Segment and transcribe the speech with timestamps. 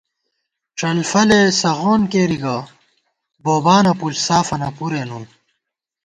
[0.79, 2.57] ڄلفَلےسغون کېری گہ
[3.43, 5.23] بوبانہ پُݪ سافَنہ پُرےنُن